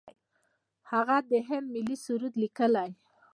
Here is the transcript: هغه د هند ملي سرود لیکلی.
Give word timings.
هغه 0.91 1.17
د 1.29 1.31
هند 1.47 1.67
ملي 1.73 1.97
سرود 2.05 2.33
لیکلی. 2.43 2.89